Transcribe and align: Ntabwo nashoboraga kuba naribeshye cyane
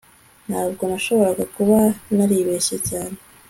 Ntabwo 0.47 0.81
nashoboraga 0.89 1.43
kuba 1.55 1.77
naribeshye 2.15 2.77
cyane 2.89 3.17